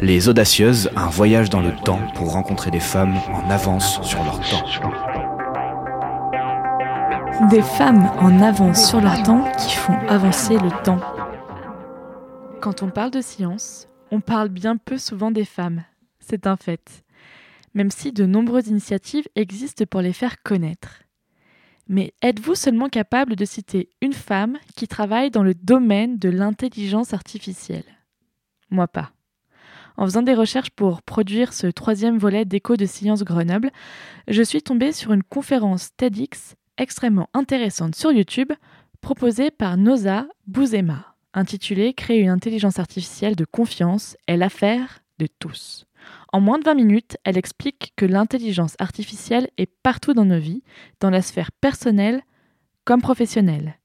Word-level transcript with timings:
Les 0.00 0.28
Audacieuses, 0.28 0.90
un 0.94 1.08
voyage 1.08 1.48
dans 1.48 1.62
le 1.62 1.74
temps 1.74 2.00
pour 2.14 2.32
rencontrer 2.32 2.70
des 2.70 2.80
femmes 2.80 3.16
en 3.32 3.48
avance 3.48 4.02
sur 4.02 4.22
leur 4.24 4.38
temps. 4.40 4.66
Des 7.48 7.62
femmes 7.62 8.10
en 8.18 8.42
avance 8.42 8.90
sur 8.90 9.00
leur 9.00 9.22
temps 9.22 9.50
qui 9.52 9.74
font 9.74 9.98
avancer 10.08 10.58
le 10.58 10.70
temps. 10.82 11.00
Quand 12.60 12.82
on 12.82 12.90
parle 12.90 13.10
de 13.10 13.22
science, 13.22 13.88
on 14.10 14.20
parle 14.20 14.50
bien 14.50 14.76
peu 14.76 14.98
souvent 14.98 15.30
des 15.30 15.46
femmes. 15.46 15.82
C'est 16.20 16.46
un 16.46 16.56
fait. 16.56 17.04
Même 17.72 17.90
si 17.90 18.12
de 18.12 18.26
nombreuses 18.26 18.68
initiatives 18.68 19.28
existent 19.34 19.86
pour 19.88 20.02
les 20.02 20.12
faire 20.12 20.42
connaître. 20.42 21.04
Mais 21.88 22.12
êtes-vous 22.20 22.54
seulement 22.54 22.90
capable 22.90 23.34
de 23.34 23.44
citer 23.46 23.88
une 24.02 24.12
femme 24.12 24.58
qui 24.76 24.88
travaille 24.88 25.30
dans 25.30 25.42
le 25.42 25.54
domaine 25.54 26.18
de 26.18 26.28
l'intelligence 26.28 27.14
artificielle? 27.14 27.84
Moi 28.70 28.88
pas. 28.88 29.12
En 29.96 30.04
faisant 30.04 30.22
des 30.22 30.34
recherches 30.34 30.70
pour 30.70 31.02
produire 31.02 31.52
ce 31.52 31.66
troisième 31.66 32.18
volet 32.18 32.44
d'Écho 32.44 32.76
de 32.76 32.84
Science 32.84 33.24
Grenoble, 33.24 33.70
je 34.28 34.42
suis 34.42 34.62
tombée 34.62 34.92
sur 34.92 35.12
une 35.12 35.22
conférence 35.22 35.90
TEDx 35.96 36.54
extrêmement 36.76 37.30
intéressante 37.32 37.94
sur 37.94 38.12
YouTube 38.12 38.52
proposée 39.00 39.50
par 39.50 39.76
Noza 39.76 40.26
Bouzema, 40.46 41.14
intitulée 41.32 41.94
Créer 41.94 42.20
une 42.20 42.28
intelligence 42.28 42.78
artificielle 42.78 43.36
de 43.36 43.44
confiance 43.44 44.16
est 44.26 44.36
l'affaire 44.36 45.00
de 45.18 45.28
tous. 45.38 45.86
En 46.32 46.40
moins 46.40 46.58
de 46.58 46.64
20 46.64 46.74
minutes, 46.74 47.16
elle 47.24 47.38
explique 47.38 47.94
que 47.96 48.04
l'intelligence 48.04 48.76
artificielle 48.78 49.48
est 49.56 49.70
partout 49.82 50.12
dans 50.12 50.26
nos 50.26 50.38
vies, 50.38 50.62
dans 51.00 51.10
la 51.10 51.22
sphère 51.22 51.52
personnelle 51.52 52.22
comme 52.84 53.00
professionnelle. 53.00 53.78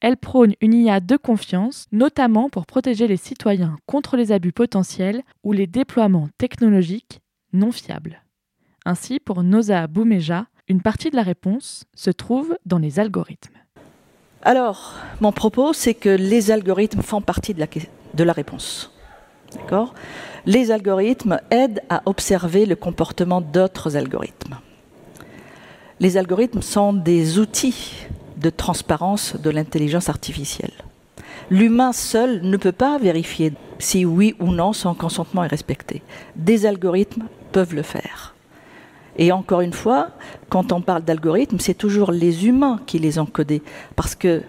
Elle 0.00 0.16
prône 0.16 0.54
une 0.60 0.74
IA 0.74 1.00
de 1.00 1.16
confiance, 1.16 1.86
notamment 1.92 2.48
pour 2.50 2.66
protéger 2.66 3.06
les 3.06 3.16
citoyens 3.16 3.76
contre 3.86 4.16
les 4.16 4.32
abus 4.32 4.52
potentiels 4.52 5.22
ou 5.42 5.52
les 5.52 5.66
déploiements 5.66 6.28
technologiques 6.38 7.20
non 7.52 7.72
fiables. 7.72 8.22
Ainsi, 8.84 9.18
pour 9.18 9.42
Noza 9.42 9.86
Boumeja, 9.86 10.46
une 10.68 10.82
partie 10.82 11.10
de 11.10 11.16
la 11.16 11.22
réponse 11.22 11.84
se 11.94 12.10
trouve 12.10 12.56
dans 12.66 12.78
les 12.78 12.98
algorithmes. 12.98 13.56
Alors, 14.42 14.94
mon 15.20 15.32
propos, 15.32 15.72
c'est 15.72 15.94
que 15.94 16.08
les 16.08 16.50
algorithmes 16.50 17.02
font 17.02 17.20
partie 17.20 17.54
de 17.54 18.24
la, 18.24 18.32
réponse. 18.32 18.92
D'accord? 19.52 19.94
Les 20.44 20.70
algorithmes 20.70 21.40
aident 21.50 21.82
à 21.88 22.02
observer 22.06 22.66
le 22.66 22.76
comportement 22.76 23.40
d'autres 23.40 23.96
algorithmes. 23.96 24.58
Les 25.98 26.16
algorithmes 26.16 26.62
sont 26.62 26.92
des 26.92 27.38
outils 27.38 28.06
de 28.36 28.50
transparence 28.50 29.36
de 29.36 29.50
l'intelligence 29.50 30.08
artificielle. 30.08 30.72
L'humain 31.50 31.92
seul 31.92 32.40
ne 32.42 32.56
peut 32.56 32.72
pas 32.72 32.98
vérifier 32.98 33.52
si 33.78 34.04
oui 34.04 34.34
ou 34.40 34.50
non 34.50 34.72
son 34.72 34.94
consentement 34.94 35.44
est 35.44 35.48
respecté. 35.48 36.02
Des 36.34 36.66
algorithmes 36.66 37.24
peuvent 37.52 37.74
le 37.74 37.82
faire. 37.82 38.34
Et 39.18 39.32
encore 39.32 39.60
une 39.60 39.72
fois, 39.72 40.10
quand 40.48 40.72
on 40.72 40.80
parle 40.80 41.02
d'algorithmes, 41.02 41.58
c'est 41.58 41.74
toujours 41.74 42.12
les 42.12 42.46
humains 42.46 42.80
qui 42.86 42.98
les 42.98 43.18
ont 43.18 43.26
codés, 43.26 43.62
parce 43.94 44.14
que 44.14 44.42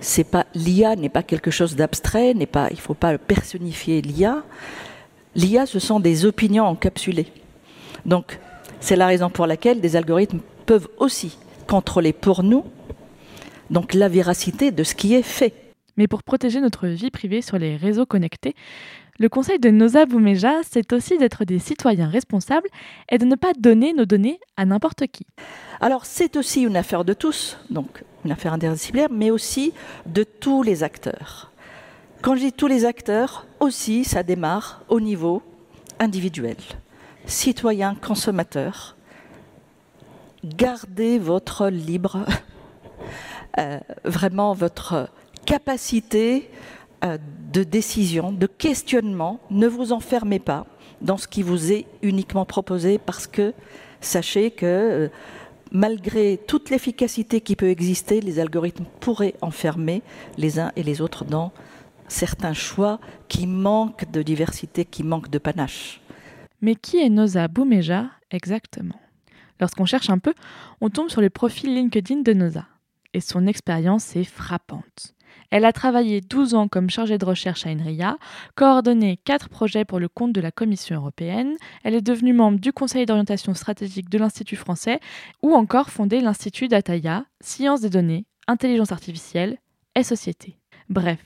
c'est 0.00 0.24
pas 0.24 0.44
l'IA 0.54 0.96
n'est 0.96 1.08
pas 1.08 1.22
quelque 1.22 1.50
chose 1.50 1.76
d'abstrait, 1.76 2.34
n'est 2.34 2.46
pas, 2.46 2.68
il 2.70 2.80
faut 2.80 2.94
pas 2.94 3.16
personnifier 3.16 4.02
l'IA. 4.02 4.42
L'IA, 5.34 5.66
ce 5.66 5.78
sont 5.78 6.00
des 6.00 6.26
opinions 6.26 6.66
encapsulées. 6.66 7.32
Donc, 8.04 8.38
c'est 8.80 8.96
la 8.96 9.06
raison 9.06 9.30
pour 9.30 9.46
laquelle 9.46 9.80
des 9.80 9.96
algorithmes 9.96 10.40
peuvent 10.66 10.88
aussi 10.98 11.38
contrôler 11.66 12.12
pour 12.12 12.42
nous 12.42 12.64
donc 13.70 13.94
la 13.94 14.08
véracité 14.08 14.70
de 14.70 14.84
ce 14.84 14.94
qui 14.94 15.14
est 15.14 15.22
fait. 15.22 15.54
Mais 15.96 16.08
pour 16.08 16.22
protéger 16.22 16.60
notre 16.60 16.88
vie 16.88 17.10
privée 17.10 17.42
sur 17.42 17.58
les 17.58 17.76
réseaux 17.76 18.06
connectés, 18.06 18.54
le 19.20 19.28
conseil 19.28 19.60
de 19.60 19.70
Noza 19.70 20.06
Boumeja, 20.06 20.54
c'est 20.68 20.92
aussi 20.92 21.18
d'être 21.18 21.44
des 21.44 21.60
citoyens 21.60 22.08
responsables 22.08 22.68
et 23.08 23.18
de 23.18 23.24
ne 23.24 23.36
pas 23.36 23.52
donner 23.56 23.92
nos 23.92 24.06
données 24.06 24.40
à 24.56 24.64
n'importe 24.64 25.06
qui. 25.06 25.24
Alors 25.80 26.04
c'est 26.04 26.36
aussi 26.36 26.62
une 26.62 26.76
affaire 26.76 27.04
de 27.04 27.12
tous, 27.12 27.56
donc 27.70 28.02
une 28.24 28.32
affaire 28.32 28.52
interdisciplinaire, 28.52 29.10
mais 29.12 29.30
aussi 29.30 29.72
de 30.06 30.24
tous 30.24 30.64
les 30.64 30.82
acteurs. 30.82 31.52
Quand 32.22 32.34
je 32.34 32.40
dis 32.40 32.52
tous 32.52 32.66
les 32.66 32.84
acteurs, 32.84 33.46
aussi 33.60 34.02
ça 34.02 34.24
démarre 34.24 34.82
au 34.88 34.98
niveau 34.98 35.42
individuel. 36.00 36.56
Citoyens, 37.26 37.94
consommateurs, 37.94 38.96
gardez 40.42 41.20
votre 41.20 41.68
libre 41.68 42.24
vraiment 44.04 44.52
votre 44.52 45.08
capacité 45.44 46.50
euh, 47.04 47.18
de 47.52 47.62
décision, 47.62 48.32
de 48.32 48.46
questionnement. 48.46 49.38
Ne 49.50 49.68
vous 49.68 49.92
enfermez 49.92 50.38
pas 50.38 50.66
dans 51.02 51.16
ce 51.16 51.28
qui 51.28 51.42
vous 51.42 51.70
est 51.70 51.86
uniquement 52.02 52.44
proposé 52.44 52.98
parce 52.98 53.26
que 53.26 53.52
sachez 54.00 54.50
que 54.50 54.66
euh, 54.66 55.08
malgré 55.70 56.40
toute 56.48 56.70
l'efficacité 56.70 57.40
qui 57.40 57.54
peut 57.56 57.68
exister, 57.68 58.20
les 58.20 58.40
algorithmes 58.40 58.86
pourraient 59.00 59.34
enfermer 59.40 60.02
les 60.38 60.58
uns 60.58 60.72
et 60.76 60.82
les 60.82 61.00
autres 61.00 61.24
dans 61.24 61.52
certains 62.08 62.54
choix 62.54 62.98
qui 63.28 63.46
manquent 63.46 64.10
de 64.10 64.22
diversité, 64.22 64.84
qui 64.84 65.04
manquent 65.04 65.30
de 65.30 65.38
panache. 65.38 66.00
Mais 66.60 66.74
qui 66.74 66.98
est 66.98 67.10
Noza 67.10 67.48
Boumeja 67.48 68.06
exactement? 68.30 69.00
Lorsqu'on 69.60 69.84
cherche 69.84 70.10
un 70.10 70.18
peu, 70.18 70.34
on 70.80 70.90
tombe 70.90 71.08
sur 71.10 71.20
le 71.20 71.30
profil 71.30 71.74
LinkedIn 71.74 72.22
de 72.22 72.32
Noza 72.32 72.64
et 73.14 73.20
son 73.20 73.46
expérience 73.46 74.14
est 74.16 74.24
frappante. 74.24 75.14
Elle 75.50 75.64
a 75.64 75.72
travaillé 75.72 76.20
12 76.20 76.54
ans 76.54 76.68
comme 76.68 76.90
chargée 76.90 77.16
de 77.16 77.24
recherche 77.24 77.66
à 77.66 77.70
INRIA, 77.70 78.18
coordonné 78.56 79.18
4 79.24 79.48
projets 79.48 79.84
pour 79.84 80.00
le 80.00 80.08
compte 80.08 80.32
de 80.32 80.40
la 80.40 80.50
Commission 80.50 80.96
européenne, 80.96 81.54
elle 81.84 81.94
est 81.94 82.02
devenue 82.02 82.32
membre 82.32 82.58
du 82.58 82.72
Conseil 82.72 83.06
d'orientation 83.06 83.54
stratégique 83.54 84.10
de 84.10 84.18
l'Institut 84.18 84.56
français 84.56 85.00
ou 85.42 85.54
encore 85.54 85.90
fondé 85.90 86.20
l'Institut 86.20 86.68
Dataya, 86.68 87.24
Sciences 87.40 87.80
des 87.80 87.90
données, 87.90 88.26
Intelligence 88.48 88.92
artificielle 88.92 89.58
et 89.94 90.02
Société. 90.02 90.58
Bref, 90.88 91.20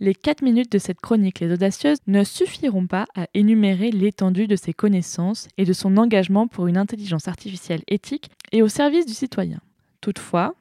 les 0.00 0.14
4 0.14 0.42
minutes 0.42 0.72
de 0.72 0.78
cette 0.78 1.00
chronique 1.00 1.40
Les 1.40 1.52
Audacieuses 1.52 1.98
ne 2.06 2.24
suffiront 2.24 2.86
pas 2.86 3.06
à 3.14 3.26
énumérer 3.34 3.90
l'étendue 3.90 4.46
de 4.46 4.56
ses 4.56 4.72
connaissances 4.72 5.48
et 5.58 5.64
de 5.64 5.72
son 5.72 5.96
engagement 5.96 6.48
pour 6.48 6.66
une 6.66 6.78
intelligence 6.78 7.28
artificielle 7.28 7.82
éthique 7.86 8.30
et 8.52 8.62
au 8.62 8.68
service 8.68 9.06
du 9.06 9.14
citoyen. 9.14 9.60
Toutefois, 10.00 10.54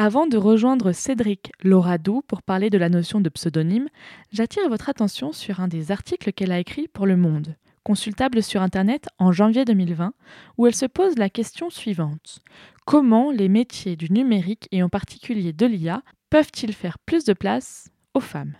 avant 0.00 0.28
de 0.28 0.36
rejoindre 0.36 0.92
Cédric 0.92 1.50
Loradou 1.64 2.22
pour 2.28 2.44
parler 2.44 2.70
de 2.70 2.78
la 2.78 2.88
notion 2.88 3.20
de 3.20 3.28
pseudonyme, 3.28 3.88
j'attire 4.30 4.68
votre 4.68 4.88
attention 4.88 5.32
sur 5.32 5.58
un 5.58 5.66
des 5.66 5.90
articles 5.90 6.32
qu'elle 6.32 6.52
a 6.52 6.60
écrit 6.60 6.86
pour 6.86 7.04
Le 7.04 7.16
Monde, 7.16 7.56
consultable 7.82 8.40
sur 8.44 8.62
Internet 8.62 9.08
en 9.18 9.32
janvier 9.32 9.64
2020, 9.64 10.12
où 10.56 10.68
elle 10.68 10.74
se 10.76 10.86
pose 10.86 11.18
la 11.18 11.28
question 11.28 11.68
suivante. 11.68 12.38
Comment 12.86 13.32
les 13.32 13.48
métiers 13.48 13.96
du 13.96 14.12
numérique 14.12 14.68
et 14.70 14.84
en 14.84 14.88
particulier 14.88 15.52
de 15.52 15.66
l'IA 15.66 16.04
peuvent-ils 16.30 16.74
faire 16.74 17.00
plus 17.00 17.24
de 17.24 17.32
place 17.32 17.90
aux 18.14 18.20
femmes? 18.20 18.54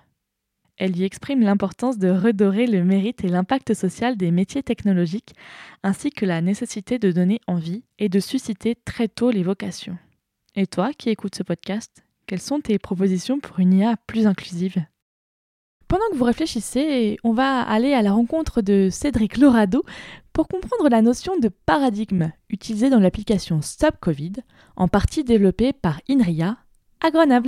Elle 0.76 0.96
y 0.96 1.04
exprime 1.04 1.42
l'importance 1.42 1.98
de 1.98 2.10
redorer 2.10 2.66
le 2.66 2.82
mérite 2.82 3.22
et 3.22 3.28
l'impact 3.28 3.74
social 3.74 4.16
des 4.16 4.32
métiers 4.32 4.64
technologiques, 4.64 5.34
ainsi 5.84 6.10
que 6.10 6.26
la 6.26 6.40
nécessité 6.40 6.98
de 6.98 7.12
donner 7.12 7.40
envie 7.46 7.84
et 8.00 8.08
de 8.08 8.18
susciter 8.18 8.74
très 8.84 9.06
tôt 9.06 9.30
les 9.30 9.44
vocations. 9.44 9.98
Et 10.60 10.66
toi 10.66 10.90
qui 10.92 11.08
écoutes 11.08 11.36
ce 11.36 11.44
podcast, 11.44 12.02
quelles 12.26 12.40
sont 12.40 12.58
tes 12.58 12.80
propositions 12.80 13.38
pour 13.38 13.60
une 13.60 13.74
IA 13.74 13.96
plus 14.08 14.26
inclusive? 14.26 14.84
Pendant 15.86 16.02
que 16.10 16.16
vous 16.16 16.24
réfléchissez, 16.24 17.16
on 17.22 17.32
va 17.32 17.60
aller 17.60 17.94
à 17.94 18.02
la 18.02 18.10
rencontre 18.10 18.60
de 18.60 18.88
Cédric 18.90 19.36
Lorado 19.36 19.84
pour 20.32 20.48
comprendre 20.48 20.88
la 20.88 21.00
notion 21.00 21.38
de 21.38 21.46
paradigme 21.46 22.32
utilisée 22.50 22.90
dans 22.90 22.98
l'application 22.98 23.62
Stop 23.62 23.98
Covid, 24.00 24.32
en 24.74 24.88
partie 24.88 25.22
développée 25.22 25.72
par 25.72 26.00
INRIA 26.10 26.56
à 27.04 27.10
Grenoble. 27.12 27.46